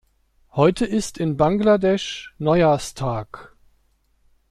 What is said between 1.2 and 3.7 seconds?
Bangladesch Neujahrstag.